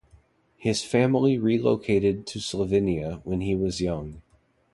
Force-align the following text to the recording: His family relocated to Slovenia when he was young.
His 0.57 0.81
family 0.83 1.37
relocated 1.37 2.25
to 2.25 2.39
Slovenia 2.39 3.23
when 3.23 3.41
he 3.41 3.53
was 3.53 3.79
young. 3.79 4.23